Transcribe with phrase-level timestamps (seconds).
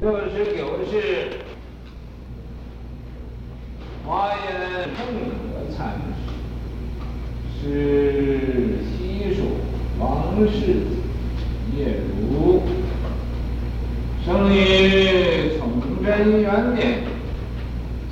[0.00, 1.28] 六十九是
[4.06, 4.98] 华严正
[5.52, 5.92] 德禅
[7.62, 7.68] 师，是
[8.86, 9.58] 西蜀
[9.98, 10.86] 王世子
[11.76, 11.98] 叶
[12.32, 12.62] 如，
[14.24, 17.02] 生于崇祯元年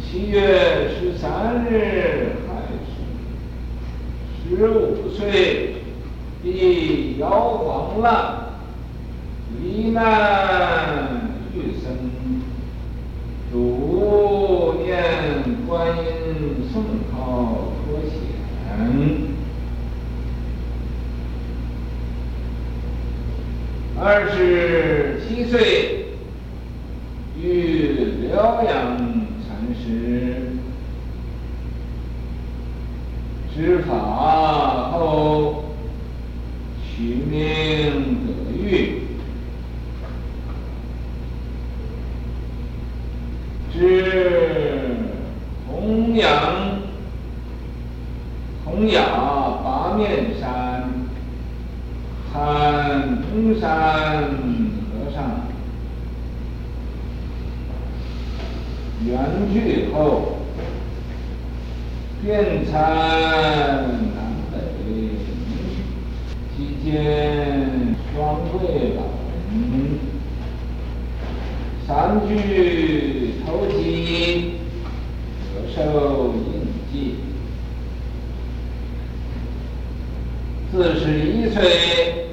[0.05, 2.49] 七月十三日亥
[2.85, 2.91] 时，
[4.47, 5.77] 十五岁，
[6.43, 8.45] 避妖黄浪，
[9.63, 11.08] 罹难。
[14.85, 16.05] 念观音
[16.73, 18.13] 圣号脱险。
[24.01, 26.07] 二十七岁，
[27.37, 28.97] 遇疗养
[29.45, 30.53] 禅师，
[33.53, 35.65] 知法后，
[36.81, 39.03] 取名德育。
[43.73, 44.97] 是
[45.69, 46.81] 弘扬
[48.65, 49.03] 弘雅
[49.63, 50.91] 八面山，
[52.33, 54.25] 参中山
[54.91, 55.47] 和尚
[59.07, 59.17] 圆
[59.53, 60.39] 寂后，
[62.29, 62.79] 遍参
[64.15, 64.21] 南
[64.53, 64.59] 北，
[66.55, 66.93] 期间
[68.15, 69.01] 双桂老
[69.33, 69.99] 人
[71.87, 73.33] 三句。
[73.47, 74.59] 头七
[75.55, 77.15] 得受印记，
[80.71, 82.29] 四十一岁，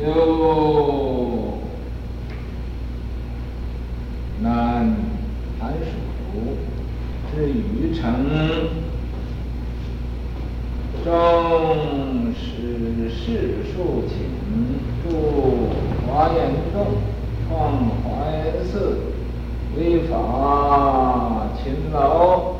[0.00, 1.58] 由
[4.40, 4.94] 南
[5.60, 5.90] 安蜀
[7.34, 8.04] 至禹城，
[11.04, 14.14] 终使世庶请
[15.02, 15.08] 住
[16.06, 16.38] 华严
[16.72, 16.76] 洞，
[17.48, 18.98] 创华严寺。
[19.76, 22.54] 为法勤劳，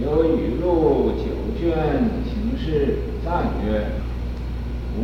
[0.00, 1.24] 有语录九
[1.58, 1.74] 卷，
[2.64, 3.84] 是赞曰：
[4.98, 5.02] 吾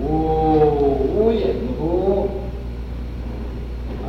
[1.15, 1.45] 无隐
[1.79, 2.31] 乎，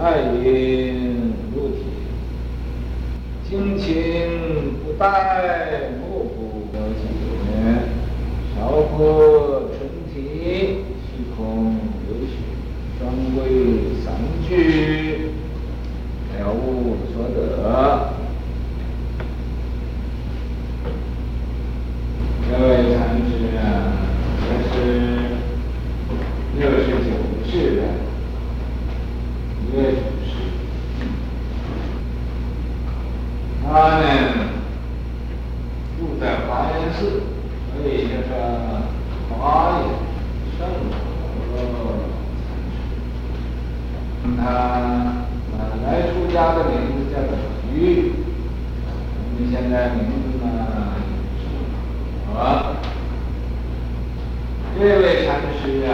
[0.02, 1.84] 爱邻如铁，
[3.50, 3.90] 精勤
[4.86, 6.40] 不待，目不
[6.72, 7.04] 交接，
[8.56, 9.80] 少破春
[10.14, 11.76] 题，虚空
[12.08, 12.32] 有许，
[12.98, 13.02] 专
[13.36, 13.40] 为
[14.02, 14.08] 三
[14.48, 15.32] 句。
[16.40, 17.36] 了悟所得，
[22.50, 23.62] 各位禅师啊，
[24.40, 24.76] 这是
[26.58, 27.12] 六十九
[27.46, 27.80] 世的
[29.72, 30.32] 叶祖师，
[33.64, 33.68] 他
[34.00, 34.04] 呢
[36.00, 36.24] 住在
[37.02, 37.10] 华严寺，
[37.74, 38.32] 所以叫做
[39.30, 39.40] 华
[39.80, 39.82] 严
[40.58, 41.58] 圣德
[42.48, 42.78] 禅师。
[44.38, 44.46] 他。
[45.84, 47.30] 来出家的名字叫做
[47.74, 48.14] 瑜，
[49.18, 50.48] 我们现在名字呢
[51.38, 51.44] 是
[52.32, 52.32] 和。
[54.78, 55.92] 这位禅师啊，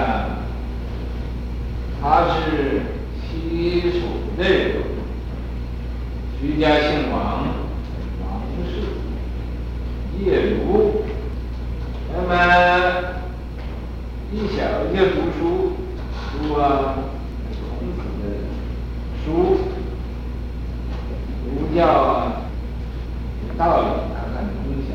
[2.02, 2.82] 他是
[3.24, 3.98] 西蜀
[4.38, 4.44] 的
[6.40, 7.16] 居家姓王，
[8.22, 8.28] 王
[8.66, 8.72] 氏
[10.20, 10.87] 叶如，
[12.30, 12.36] 那么
[14.34, 15.78] 一小就读书，
[16.34, 16.96] 读啊
[17.80, 18.26] 孔子的
[19.24, 19.60] 书。
[21.46, 22.42] 儒教啊，
[23.58, 24.92] 道理他很通晓。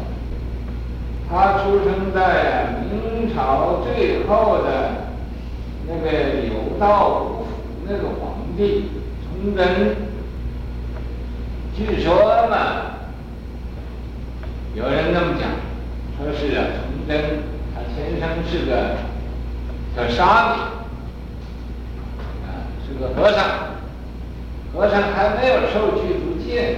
[1.31, 5.07] 他出生在明朝最后的
[5.89, 6.85] 那个有道
[7.23, 7.49] 无府
[7.87, 8.91] 那个皇帝
[9.25, 9.97] 崇祯。
[11.75, 12.15] 据说
[12.51, 12.57] 嘛，
[14.75, 15.49] 有人那么讲，
[16.23, 17.43] 说是啊，崇祯
[17.75, 18.97] 他天生是个
[19.97, 20.61] 叫沙弥，
[22.47, 23.45] 啊，是个和尚，
[24.73, 26.33] 和尚还没有受具足。
[26.47, 26.77] 见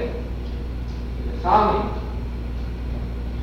[1.42, 1.72] 沙弥，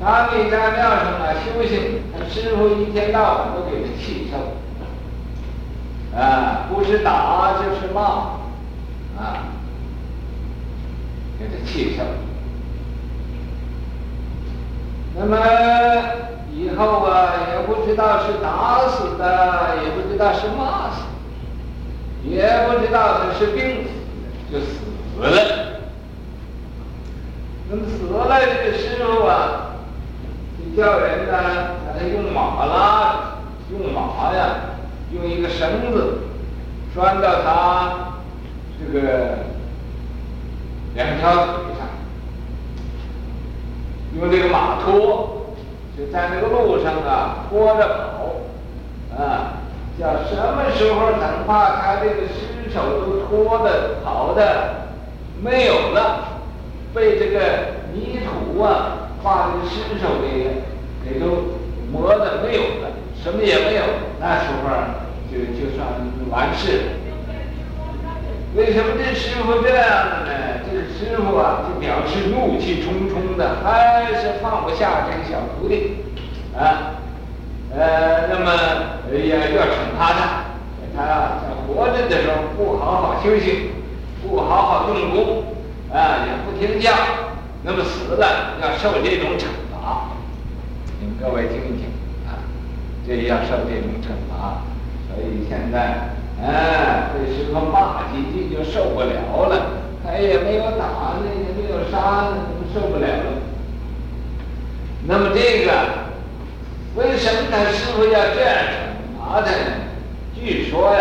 [0.00, 8.00] 沙弥在庙上啊修行，他师傅一天到晚都给他气受，啊，不是打就是骂，
[9.18, 9.52] 啊，
[11.38, 12.02] 给他气受。
[15.14, 15.36] 那么
[16.72, 21.02] 以后啊，也不知道是打死的，也不知道是骂死
[22.24, 23.90] 的，也不知道他是病死
[24.50, 24.80] 的，就死
[25.20, 25.28] 了。
[27.68, 29.76] 那么死了，这个师傅啊，
[30.58, 31.32] 就叫人呢，
[31.84, 33.36] 把他用马拉，
[33.70, 34.56] 用马呀，
[35.12, 36.20] 用一个绳子
[36.94, 38.14] 拴到他
[38.78, 39.40] 这个
[40.94, 41.86] 两条腿上，
[44.18, 45.41] 用这个马拖，
[45.96, 49.60] 就在那个路上啊拖着跑，啊，
[49.98, 54.86] 叫什么时候能把他这个尸首都拖的跑的
[55.42, 56.40] 没有了，
[56.94, 57.40] 被这个
[57.92, 60.62] 泥土啊把这个尸首给
[61.04, 61.58] 给都
[61.92, 62.90] 磨的没有了，
[63.22, 63.82] 什么也没有，
[64.18, 64.70] 那时候
[65.30, 65.86] 就就算
[66.30, 67.01] 完事了。
[68.54, 69.88] 为什么这师傅这样
[70.26, 70.60] 呢？
[70.68, 75.96] 这师傅啊，就表示怒气冲冲的，还是放不下这个小徒弟，
[76.54, 77.00] 啊，
[77.74, 78.52] 呃，那么
[79.10, 80.44] 要要惩罚他，
[80.94, 83.70] 他在活着的时候不好好修行，
[84.22, 85.44] 不好好用功，
[85.90, 86.92] 啊，也不听教，
[87.62, 90.10] 那么死了要受这种惩罚，
[91.00, 91.88] 请各位听一听，
[92.28, 92.36] 啊，
[93.06, 94.60] 这要受这种惩罚，
[95.08, 96.20] 所以现在。
[96.44, 99.66] 哎，这师傅骂几句就受不了了，
[100.04, 102.34] 他也没有打，那也没有杀，
[102.74, 103.38] 受不了了。
[105.06, 105.72] 那么这个，
[106.96, 109.56] 为什么他师傅要这样惩罚他呢？
[110.34, 111.00] 据说呀，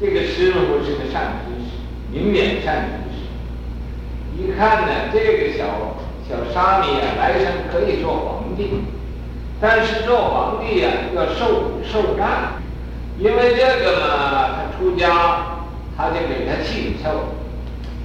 [0.00, 1.78] 这个师傅是个善知识，
[2.10, 4.42] 明眼善知识。
[4.42, 5.64] 一看呢，这个小
[6.28, 8.82] 小沙弥啊，来生可以做皇帝，
[9.60, 12.58] 但是做皇帝呀，要受受难。
[13.18, 15.08] 因为这个嘛，他出家，
[15.96, 17.34] 他就给他气受，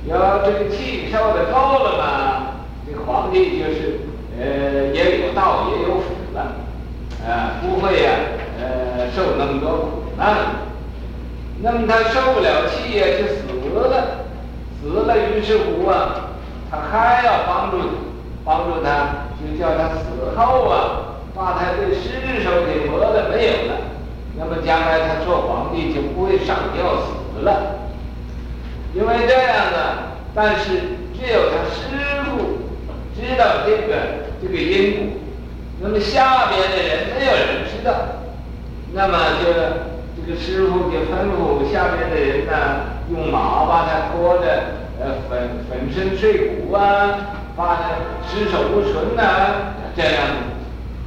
[0.07, 4.01] 要这个气受的够了嘛，这个皇帝就是
[4.39, 6.41] 呃也有道也有福了，
[7.27, 8.09] 啊、呃、不会呀、
[8.59, 10.35] 呃受那么多苦难，
[11.61, 14.25] 那么他受不了气呀，就死了，
[14.81, 16.31] 死了于是乎啊，
[16.71, 17.91] 他还要帮助你
[18.43, 23.82] 帮助他，就叫他死后啊，把他的尸首给磨了没有了。
[24.35, 27.89] 那么将来他做皇帝就不会上吊死了，
[28.93, 30.71] 因为这样呢，但是
[31.13, 32.59] 只有他师傅
[33.15, 35.03] 知道这个这个因果，
[35.81, 37.93] 那么下边的人没有人知道，
[38.93, 39.53] 那么就
[40.15, 42.51] 这个师傅就吩咐下边的人呢，
[43.11, 44.45] 用马把他拖着，
[44.99, 47.81] 呃粉粉身碎骨啊，把他
[48.27, 49.45] 尸首不存呐、啊，
[49.95, 50.13] 这样。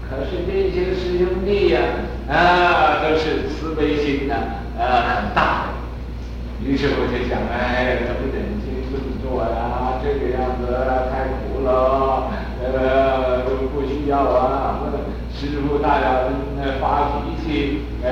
[0.08, 1.80] 可是这些师兄弟呀、
[2.28, 4.34] 啊，都是慈悲心呐、
[4.76, 6.66] 啊，啊，很大的。
[6.66, 10.02] 于是我就想，哎，怎么忍心这么做呀？
[10.02, 10.66] 这个样子
[11.06, 12.26] 太苦了，
[12.60, 14.80] 呃，不需要啊。
[15.38, 18.10] 师傅大人发脾气，呃，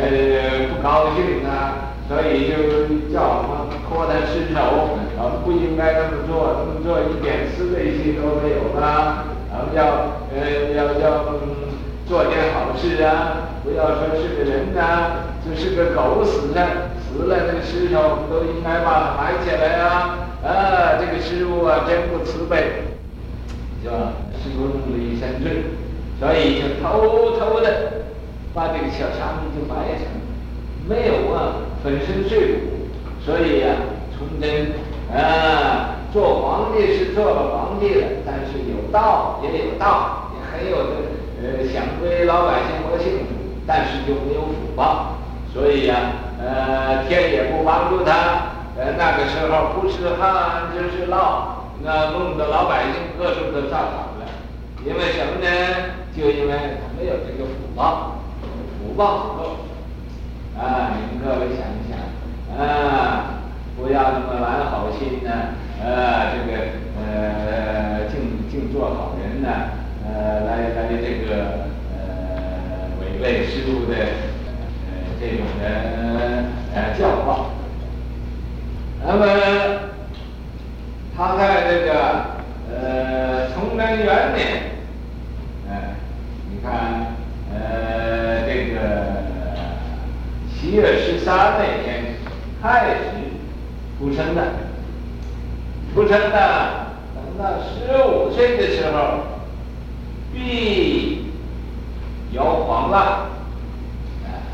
[0.68, 9.24] 不高兴啊，所以就叫我们拖他尸首，我们不应该这么做，这么做一点慈悲心都没有啊。
[9.50, 9.82] 咱们要，
[10.30, 11.24] 呃，要要。
[12.06, 13.48] 做点好事啊！
[13.64, 20.28] 不要说是个人呐、就是个狗死了，死了这个尸首都应该把它埋起来啊！
[20.44, 22.82] 啊，这个师傅啊，真不慈悲，
[23.82, 24.12] 是吧？
[24.42, 25.64] 师傅弄了一身罪，
[26.20, 28.04] 所以就偷偷的
[28.52, 30.10] 把这个小沙弥就埋起来，
[30.86, 32.60] 没有啊，粉身碎骨。
[33.24, 33.76] 所以、啊，
[34.18, 34.72] 崇祯
[35.10, 41.13] 啊，做皇帝是做了皇帝了，但是有道也有道，也很有这个。
[41.44, 43.34] 呃，想为老百姓谋幸福，
[43.66, 45.18] 但是就没有福报，
[45.52, 45.94] 所以呀、
[46.40, 48.54] 呃，天也不帮助他。
[48.78, 51.16] 呃，那个时候不是旱就是涝，
[51.82, 54.24] 那弄得老百姓各处都遭殃了。
[54.86, 55.46] 因为什么呢？
[56.16, 58.22] 就因为他没有这个福报，
[58.78, 59.56] 福报不够。
[60.58, 63.42] 啊，你们各位想一想，啊，
[63.76, 65.30] 不要那么完好心呢，
[65.84, 66.58] 啊，这个
[66.98, 69.83] 呃，净净做好人呢。
[71.00, 75.64] 这个呃，违背师父的呃这种的
[76.74, 77.50] 呃教化。
[79.06, 79.26] 那么
[81.16, 81.90] 他在这个
[82.70, 84.62] 呃崇祯元年，
[85.68, 85.96] 呃，
[86.50, 87.14] 你看
[87.52, 88.76] 呃这个
[90.48, 92.16] 七月十三那天
[92.62, 92.94] 开始
[93.98, 94.42] 出生的，
[95.94, 99.23] 出生的，等到十五岁的时候。
[100.44, 101.24] 臂
[102.32, 104.44] 摇黄烂，啊，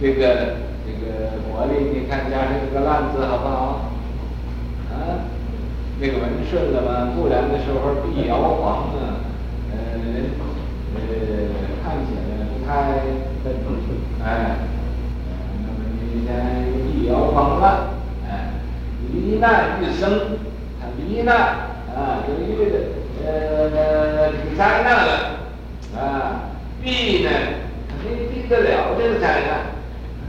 [0.00, 0.54] 这个
[0.86, 3.90] 这个魔力，你看加上这个烂字好不好？
[4.92, 5.26] 啊，
[5.98, 7.10] 那个文顺了吗？
[7.16, 9.18] 不然的时候臂摇黄啊，
[9.72, 9.74] 呃
[10.94, 11.00] 呃，
[11.82, 12.70] 看起来不太
[14.24, 14.56] 哎，
[15.64, 15.74] 那么
[16.14, 16.30] 你看
[16.86, 17.94] 臂摇黄了，
[18.30, 18.30] 哎，
[19.12, 20.38] 罹难欲生，
[20.80, 21.36] 他罹难
[21.96, 23.01] 啊，有一个。
[23.24, 25.10] 呃，挺灾难了，
[25.96, 26.50] 啊，
[26.82, 27.30] 避呢，
[28.02, 29.72] 肯定避得了这个灾难。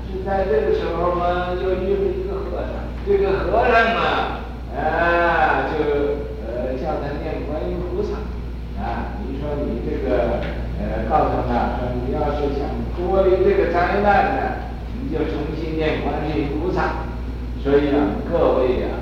[0.06, 4.02] 就在这个时候嘛，就遇了一个和尚，这个和尚嘛，
[4.78, 5.74] 啊，就
[6.46, 8.22] 呃叫他念观音菩萨，
[8.80, 10.40] 啊，你说你这个
[10.78, 14.42] 呃告诉他说，你要是想脱离这个灾难呢，
[15.02, 17.10] 你就重新念观音菩萨。
[17.64, 19.02] 所以啊，各位呀、啊，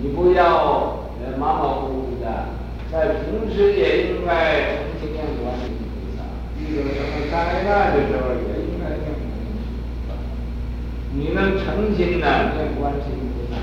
[0.00, 2.54] 你不要呃马马虎虎的，
[2.92, 6.22] 在平时也应该诚心念观世音菩萨，
[6.62, 10.14] 遇到什么灾难的时候也应该念观世音菩萨。
[11.10, 13.58] 你能诚心的念观世音菩萨，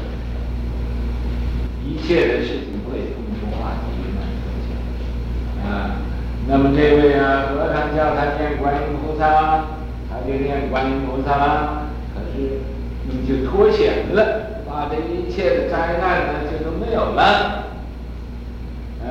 [1.86, 3.88] 一切的事情会通通化解。
[5.64, 5.96] 啊，
[6.50, 9.64] 那么这位啊，和尚叫他念观音菩萨，
[10.10, 10.68] 他就念
[11.26, 12.62] 他，可是
[13.10, 17.66] 你就脱险了，把这一切的灾难呢就都没有了。
[19.04, 19.10] 嗯、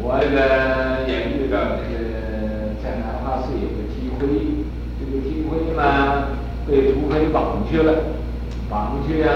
[0.00, 4.64] 我这个也遇到这个在南华寺有个提灰，
[4.98, 6.28] 这个提灰嘛
[6.66, 7.92] 被土匪绑去了，
[8.68, 9.28] 绑去啊，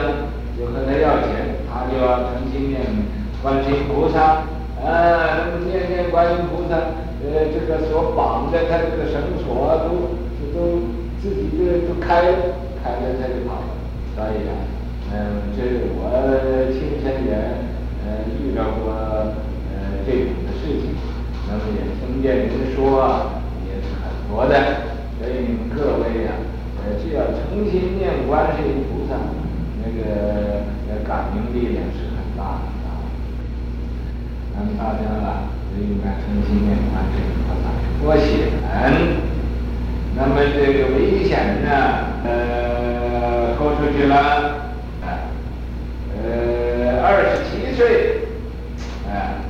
[0.59, 2.81] 就和他要钱，他就要诚心念
[3.43, 4.43] 观世音菩萨。
[4.77, 10.13] 啊，念念观音菩萨，呃，这个所绑的他这个绳索都
[10.53, 10.79] 都
[11.23, 12.23] 自己就都开，
[12.83, 13.73] 开了他就跑了。
[14.15, 14.53] 所以啊，
[15.13, 16.09] 嗯，这是我
[16.73, 17.33] 亲身也
[18.05, 20.95] 呃遇到过呃这种的事情，
[21.49, 24.55] 那么也听见人说也是很多的。
[25.19, 29.17] 所以你们各位呀、啊，呃，只要诚心念观世音菩萨，
[29.83, 33.05] 那个呃感应力量是很大很大的。
[34.55, 37.69] 那么大家呢，就应该诚心念观世音菩萨
[38.01, 39.26] 脱险。
[40.19, 41.71] 那么这个危险呢，
[42.25, 44.17] 呃，豁出去了，
[45.03, 45.29] 啊，
[46.11, 48.25] 呃，二十七岁，
[49.07, 49.45] 啊，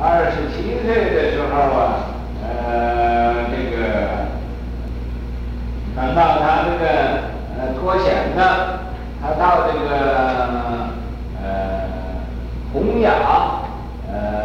[0.00, 2.08] 二十七岁的时候啊，
[2.42, 3.76] 呃，这个
[5.94, 6.84] 等到他这个
[7.58, 8.80] 呃脱险了，
[9.20, 9.86] 他到这个
[11.42, 11.44] 呃
[12.72, 13.12] 洪雅
[14.10, 14.38] 呃。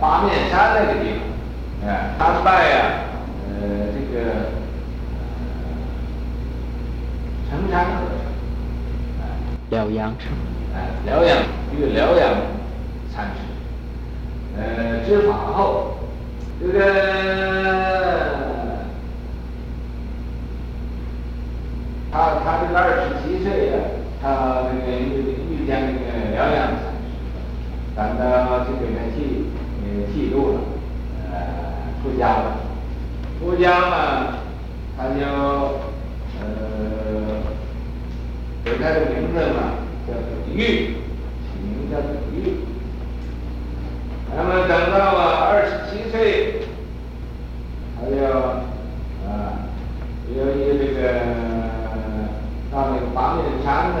[0.00, 2.76] 八面山那个地方，哎，参拜呀，
[3.48, 3.62] 呃，
[3.94, 4.52] 这个
[7.48, 8.20] 成山和尚，
[9.22, 10.30] 哎，疗养城，
[10.72, 11.36] 哎，疗养
[11.76, 12.30] 与疗养
[13.12, 13.40] 禅师，
[14.56, 15.96] 呃，知法后，
[16.60, 16.78] 这个
[22.12, 23.74] 他他这个二十七岁呀，
[24.22, 27.10] 他那个遇遇见那个疗养禅师，
[27.96, 29.50] 感到这个年纪。
[30.12, 30.60] 记录了，
[31.30, 31.36] 呃，
[32.02, 32.56] 出家了，
[33.38, 34.38] 出家了，
[34.96, 35.20] 他就
[36.40, 36.42] 呃，
[38.64, 39.63] 给他的名字嘛，
[40.54, 40.94] 玉，
[41.42, 42.34] 起名叫做玉。
[44.36, 45.18] 那么等到了
[45.50, 46.60] 二十七岁，
[47.96, 48.16] 他就
[49.26, 49.66] 啊，
[50.34, 50.98] 由于这个
[52.72, 53.98] 到那个八面山呢，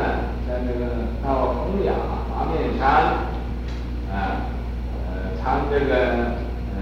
[0.48, 0.80] 在那个
[1.22, 1.92] 到洪雅
[2.30, 2.82] 八面山。
[5.46, 5.94] 他这个
[6.74, 6.80] 呃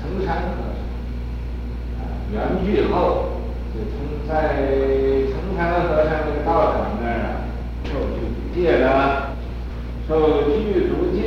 [0.00, 0.78] 成山和尚，
[1.98, 2.00] 啊，
[2.32, 3.42] 圆寂后
[3.74, 4.54] 就从在
[5.26, 5.58] 成山
[5.88, 7.37] 和尚这个道场那儿啊
[8.58, 9.36] 具足戒了，
[10.08, 11.20] 受具足戒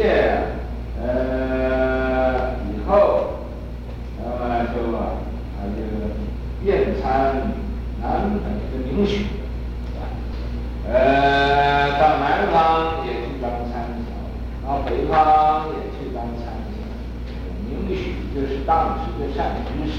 [1.01, 3.39] 呃以后，
[4.19, 4.99] 那么就啊
[5.55, 5.79] 他就
[6.61, 7.53] 遍参
[8.01, 8.03] 南
[8.43, 9.23] 北的名学，
[10.91, 14.11] 呃到南方也去当参详，
[14.67, 16.69] 到北方也去当参将。
[17.65, 18.01] 名许
[18.35, 19.95] 就是当时的善知识，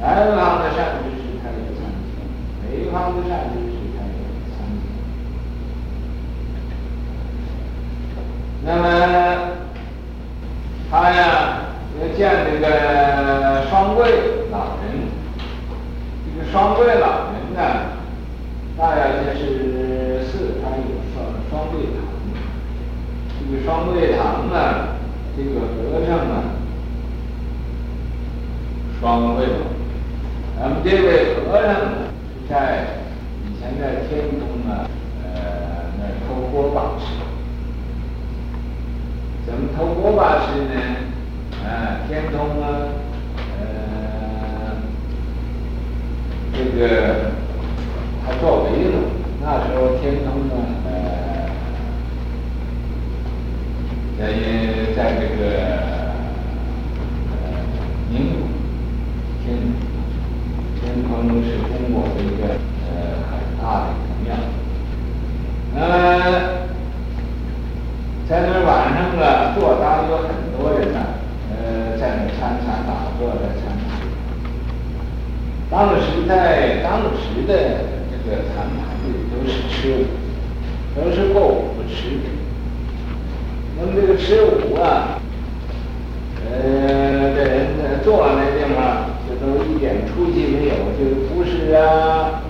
[0.00, 2.18] 南方的善知识他也参详，
[2.66, 4.10] 北方的善知识他也
[4.50, 4.82] 参详。
[8.66, 8.86] 那么
[10.90, 11.58] 他呀
[12.00, 14.10] 要见这个双桂
[14.50, 15.06] 老人，
[16.24, 17.60] 这个双桂老人呢，
[18.78, 21.16] 大约就是四川有双
[21.50, 22.00] 双桂堂，
[23.38, 24.96] 这个双桂堂呢，
[25.36, 26.34] 这个和尚啊。
[28.98, 29.44] 双桂，
[30.58, 31.68] 咱们这位和尚，
[32.48, 32.86] 在
[33.44, 34.40] 以前在天空
[34.72, 34.88] 啊，
[35.22, 37.04] 呃，那偷锅把式。
[39.54, 40.74] 怎么偷锅把式呢？
[41.64, 42.66] 啊，天空啊，
[43.60, 43.62] 呃，
[46.52, 47.30] 这个
[48.26, 48.94] 他作为了，
[49.40, 50.52] 那时候天空呢，
[50.90, 50.90] 呃，
[54.18, 54.20] 在
[54.96, 55.40] 在这个
[57.30, 57.38] 呃，
[58.10, 58.42] 宁。
[59.44, 59.46] 天
[60.80, 61.12] 天空
[61.44, 62.42] 是中国的一个
[62.82, 62.90] 呃
[63.30, 63.32] 很
[63.62, 64.34] 大的一个庙，
[65.76, 65.78] 呃，
[68.94, 71.00] 那晚上啊，坐当有很多人呢，
[71.50, 73.98] 呃，在那参禅打坐在参禅。
[75.68, 77.52] 当时在当时的
[78.08, 80.06] 这个禅堂里都是吃午，
[80.94, 82.20] 都是过午不吃。
[83.76, 85.18] 那么这个吃午啊，
[86.48, 89.34] 呃，这人呢坐那地方就。
[89.44, 92.40] 都一点出息没有，就是不是啊，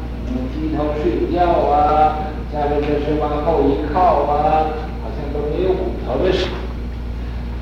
[0.52, 4.70] 低头睡觉啊，下面就是往后一靠啊，
[5.02, 6.50] 好像都没有骨头的时候。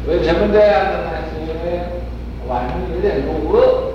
[0.06, 1.10] 为什么这样的呢？
[1.30, 1.78] 是因为
[2.48, 3.92] 晚上有点肚饿，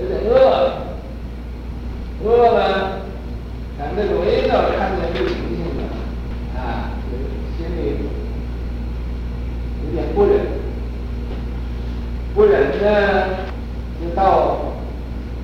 [0.00, 0.86] 有点饿了，
[2.24, 3.00] 饿了，
[3.76, 5.82] 咱这个味道看着就清醒了，
[6.60, 6.94] 啊，
[7.56, 7.96] 心里
[9.84, 10.46] 有点不忍，
[12.36, 13.24] 不忍呢，
[14.00, 14.58] 就到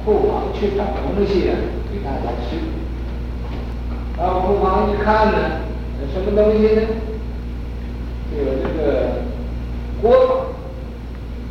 [0.05, 1.57] 库房去找东西啊，
[1.91, 2.55] 给大家吃。
[4.17, 5.39] 到库房一看呢，
[6.13, 6.83] 什么东西呢？
[8.31, 9.25] 就有这个。
[10.03, 10.35] 锅巴，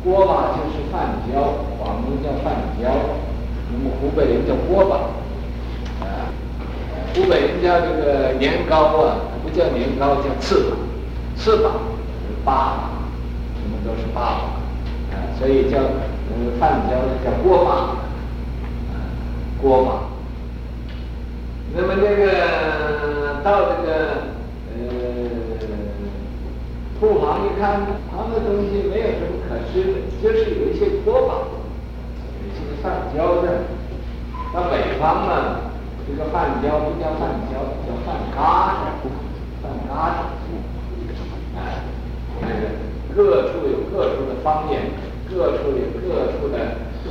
[0.04, 2.88] 锅巴就是饭焦，广东叫饭焦，
[3.72, 5.10] 我们湖北人叫锅巴，
[6.06, 6.30] 啊，
[7.12, 8.34] 湖北人叫这
[8.74, 10.74] 个年糕啊，不叫年糕，叫糍粑，
[11.36, 11.62] 糍粑是粑
[12.44, 12.50] 粑，
[13.54, 14.20] 什么都是八，
[15.10, 17.70] 啊，所以叫呃饭焦叫锅巴，
[18.92, 18.96] 啊，
[19.60, 19.88] 锅巴。
[21.76, 23.88] 那么这个到这个
[24.76, 24.80] 呃。
[27.00, 31.30] 库房一看，旁的东西没有什么可吃的，就是有一些锅巴，
[32.40, 33.66] 有一些饭焦的。
[34.54, 35.63] 到北方呢，
[36.06, 37.52] 这个饭焦不叫饭焦，
[37.86, 38.38] 叫饭嘎
[39.02, 39.08] 子，
[39.62, 40.20] 饭嘎子。
[41.56, 41.56] 哎，
[43.08, 44.74] 这个各处有各处的方言，
[45.28, 46.56] 各处有各处的
[47.06, 47.10] 呃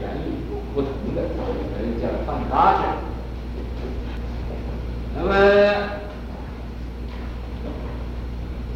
[0.00, 0.28] 言语
[0.74, 1.38] 不同的，所
[1.82, 2.82] 以叫饭嘎子。
[5.16, 5.32] 那么。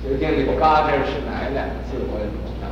[0.03, 1.95] 究竟这个“嘎”子是哪两个字？
[2.11, 2.67] 我也不知道。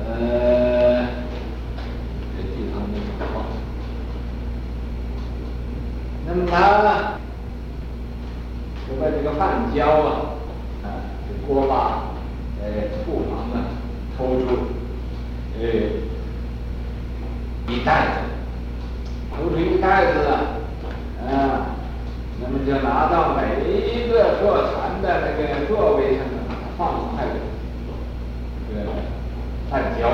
[0.00, 1.06] 呃，
[2.36, 3.00] 这地方没有
[3.32, 3.34] 画。
[6.56, 7.18] 他
[8.88, 10.08] 就把这个饭焦啊，
[10.82, 10.88] 啊，
[11.28, 12.14] 这锅巴，
[12.62, 12.64] 呃，
[13.04, 13.76] 库房啊，
[14.16, 14.46] 偷出，
[15.60, 15.62] 呃，
[17.68, 18.16] 一袋子，
[19.36, 20.32] 偷出一袋子啊，
[21.28, 21.76] 啊。
[22.40, 27.24] 那么就拿到每一个坐禅的那个座位上，把它放一块
[28.68, 28.80] 这个
[29.70, 30.08] 饭焦，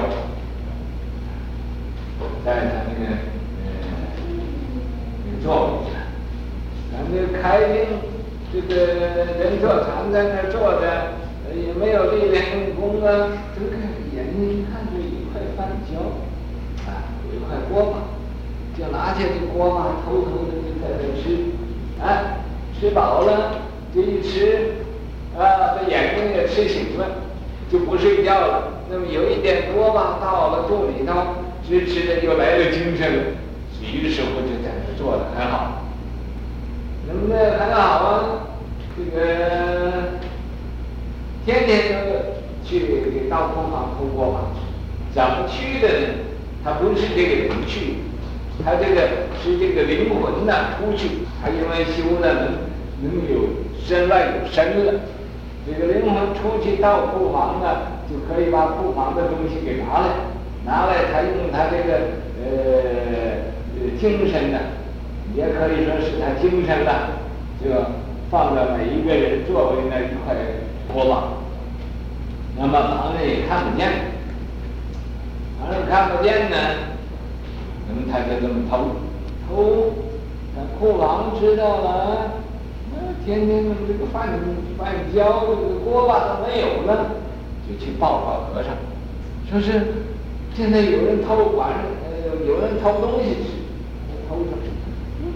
[2.45, 3.07] 在他那个
[3.59, 3.65] 呃
[5.25, 6.01] 那个座位上。
[6.93, 7.75] 咱这开经
[8.69, 8.85] 这个
[9.41, 10.85] 人坐禅在那坐着，
[11.55, 13.77] 也没有力量用功啊，睁开
[14.15, 16.01] 眼睛一看，就一块饭焦，
[16.89, 17.99] 啊，有一块锅巴，
[18.79, 21.53] 就拿起这锅巴，偷偷的就在这吃。
[22.01, 22.43] 啊，
[22.81, 23.61] 吃饱了，
[23.95, 24.73] 这一吃，
[25.39, 27.07] 啊，这眼睛也吃醒了，
[27.71, 28.83] 就不睡觉了。
[28.91, 31.13] 那么有一点锅巴到了肚里头，
[31.65, 33.23] 吃吃的就来了精神了，
[33.81, 35.85] 于是乎就在这坐的很好。
[37.07, 38.42] 那么呢，很好啊，
[38.97, 40.21] 这个
[41.45, 44.41] 天天都去给到库房通过嘛，
[45.15, 46.07] 怎么去的呢？
[46.65, 47.97] 他不是这个人去。
[48.65, 49.09] 他这个
[49.43, 51.09] 是这个灵魂呐，出去，
[51.41, 52.53] 他因为修了能
[53.03, 53.49] 能有
[53.83, 55.01] 身外有身了，
[55.67, 60.07] 这个灵魂出去到库房呢，就可以把库房的东西给拿来，
[60.67, 61.99] 拿来他用他这个
[62.45, 62.47] 呃
[63.99, 64.59] 精神呢，
[65.35, 67.09] 也可以说是他精神了，
[67.59, 67.71] 就
[68.33, 70.35] 放在每一个人座位那一块
[70.91, 71.25] 锅巴，
[72.57, 73.93] 那么旁人也看不见，
[75.61, 76.57] 旁人看不见呢。
[77.87, 78.97] 那么他就这么偷，
[79.47, 79.93] 偷，
[80.57, 82.33] 那库房知道了，
[82.95, 84.31] 那天天的这个饭
[84.79, 87.11] 饭焦，这个锅巴都没有了，
[87.69, 88.73] 就去报告和尚，
[89.51, 89.93] 说是
[90.57, 93.51] 现在有人偷晚上，呃，有人偷东西吃，
[94.27, 94.57] 偷什么？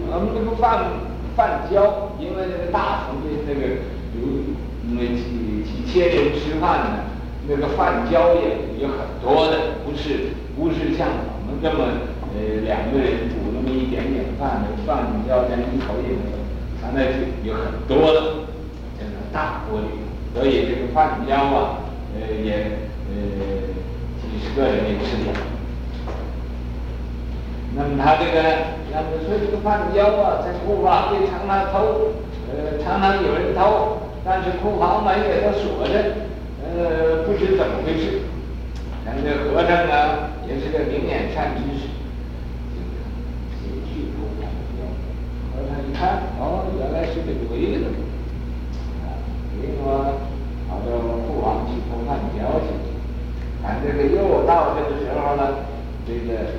[0.09, 0.89] 我们这个饭
[1.37, 3.85] 饭焦，因为那个大堂的那个
[4.17, 4.41] 有
[4.89, 7.05] 那几几千人吃饭呢，
[7.47, 12.17] 那个饭焦也有很多的，不是不是像我们这么。
[12.35, 16.37] 呃，两个人煮那么一点点饭，那饭焦连一口也没有，
[16.79, 18.21] 他那就有很多的，
[18.99, 19.87] 在那大锅里，
[20.35, 22.51] 所以这个饭焦啊，呃也
[23.09, 23.15] 呃
[24.21, 25.56] 几十个人也吃不了。
[27.77, 28.41] 那么他这个，
[28.91, 32.17] 那么说这个饭焦啊，在库房里常常偷，
[32.49, 35.93] 呃常常有人偷，但是库房门也都锁着，
[36.65, 38.21] 呃不知怎么回事。
[39.05, 41.87] 咱这和尚啊，也是个明眼善知识。
[43.61, 44.43] 进去偷牛。
[45.53, 47.87] 和尚一看，哦，原来是个韦呢，
[49.05, 49.21] 啊，
[49.61, 50.17] 韦呢
[50.67, 50.97] 跑到
[51.29, 52.73] 库房去偷饭焦去，
[53.61, 55.61] 咱这个又到这个时候了，
[56.07, 56.57] 这个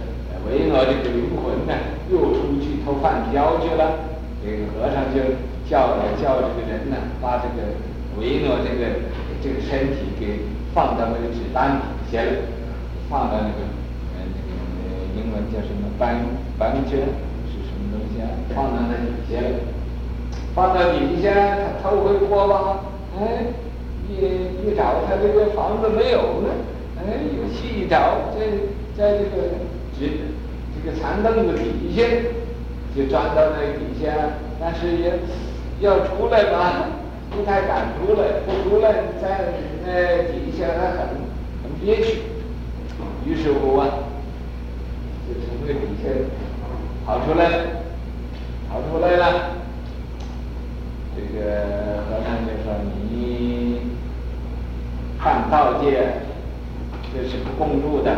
[0.50, 1.74] 韦呢这个灵魂呢
[2.10, 3.98] 又出去偷饭焦去了，
[4.44, 5.20] 这个和尚就
[5.68, 7.76] 叫来叫这个人呢，把这个
[8.18, 9.08] 韦呢这个
[9.42, 10.40] 这个身体给
[10.74, 12.30] 放到那个纸单底下了，
[13.10, 13.60] 放到那个
[14.14, 14.48] 呃那个
[15.16, 16.16] 英文叫什么班
[16.58, 17.00] 班卷
[17.46, 18.28] 是什么东西啊？
[18.54, 19.60] 放到那底下了，
[20.54, 21.30] 放到底下，
[21.82, 22.80] 他偷回锅吧？
[23.20, 23.52] 哎，
[24.08, 24.14] 一
[24.64, 26.54] 一找他这个房子没有了，
[26.96, 28.46] 哎，又去一找，在
[28.96, 29.52] 在这个
[29.98, 30.10] 纸
[30.88, 32.02] 这长凳子底下，
[32.96, 34.10] 就钻到那底下，
[34.58, 35.12] 但是也
[35.80, 36.88] 要出来吧，
[37.30, 39.52] 不太敢出来，不出来在
[39.84, 41.08] 那底下他很
[41.62, 42.22] 很憋屈，
[43.26, 43.86] 于是乎啊，
[45.28, 46.08] 就从那底下
[47.04, 47.50] 跑出来，
[48.70, 49.50] 跑出来了。
[51.14, 52.72] 这个和尚就说
[53.10, 53.80] ：“你
[55.18, 56.22] 犯道界，
[57.12, 58.10] 这是不共住的，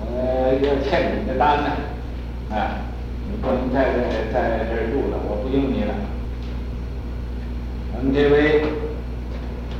[0.00, 1.70] 呃，要欠你的单呢，
[2.50, 5.94] 你不能在在在这儿住了，我不用你了。”
[7.92, 8.64] 咱们这位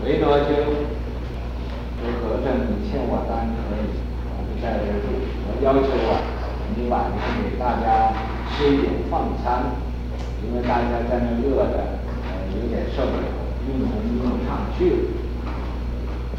[0.04, 0.54] 维多就
[1.98, 3.88] 说：“和尚，你欠我单可以，
[4.28, 5.07] 我不在这儿住，
[5.48, 6.20] 我要求啊，
[6.76, 8.12] 你晚上给大家
[8.52, 9.72] 吃一点饭餐，
[10.44, 11.76] 因为大家在那饿着。”
[12.61, 13.28] 有点受不了，
[13.68, 13.85] 用不
[14.24, 14.96] 用上去了。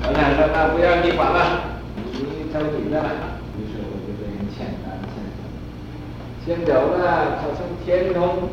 [0.01, 3.09] 和尚说：“那不要你管了，你走你的了。”
[3.55, 5.39] 于是我就被人牵单牵走，
[6.43, 8.49] 牵走了，他从天童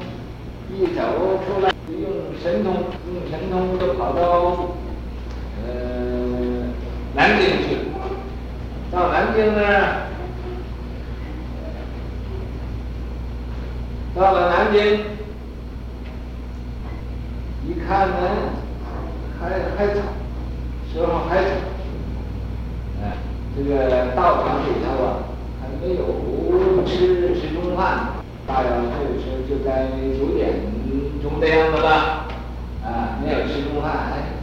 [0.70, 1.00] 一走
[1.44, 2.06] 出来，就用
[2.40, 2.74] 神通，
[3.12, 4.20] 用神通就跑到
[5.64, 5.66] 呃
[7.16, 7.80] 南京去了。
[8.92, 10.06] 到南京那儿，
[14.16, 15.00] 到了南京。
[17.68, 18.16] 一看呢，
[19.38, 20.00] 还还早，
[20.90, 21.50] 时候还早，
[23.02, 23.12] 哎，
[23.56, 25.06] 这个道场里头啊，
[25.60, 28.14] 还没有吃吃中饭，
[28.46, 30.54] 大约这个时候就在九点
[31.20, 32.26] 钟的样子吧，
[32.84, 34.38] 啊，没有吃中饭，哎，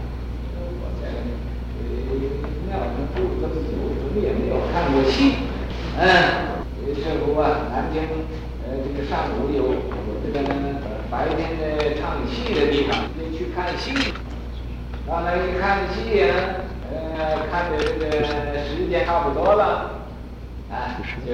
[0.59, 1.07] 我在
[2.67, 5.36] 庙里住这么久，怎么也没有看过戏，
[5.97, 6.03] 嗯，
[6.86, 8.03] 于是乎啊，南京
[9.10, 9.80] 上午有有
[10.26, 10.44] 这个。
[11.12, 13.94] 白天的唱戏的地方，就去看戏，
[15.06, 16.34] 到那一看戏呀，
[16.89, 18.26] 呃，看的这个
[18.66, 20.02] 时间差不多了，
[20.72, 21.32] 啊，就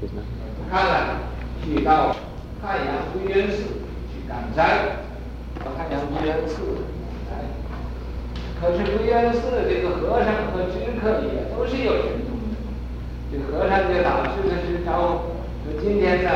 [0.00, 1.18] 不看了，
[1.62, 2.16] 去到
[2.60, 3.62] 汉阳归元寺
[4.10, 5.06] 去赶斋，
[5.64, 6.82] 到汉阳归元寺，
[7.30, 7.46] 哎，
[8.60, 12.58] 可是归元寺这个和尚和知客也都是有神通的，
[13.30, 15.22] 这个和尚就导致的是招，
[15.62, 16.30] 说今天呢。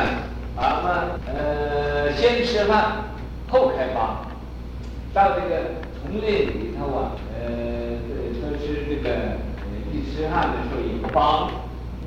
[0.59, 3.03] 咱们呃先吃饭
[3.47, 4.25] 后开房，
[5.13, 5.61] 到这个
[6.01, 7.45] 丛林里头啊，呃，
[8.33, 9.37] 说是这个
[9.93, 11.49] 一吃饭的时候一个梆，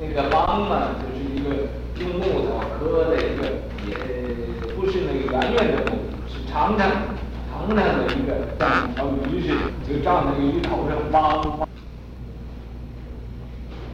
[0.01, 1.69] 那个梆嘛，就是一个
[2.01, 3.41] 用木头刻的一个，
[3.87, 3.95] 也
[4.75, 6.89] 不是那个圆圆的木，是长长
[7.49, 11.70] 长长的一个像条鱼似的，就照那个鱼头上梆梆。